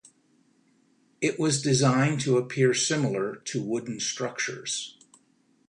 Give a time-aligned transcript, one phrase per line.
[1.21, 4.97] It was designed to appear similar to wooden structures.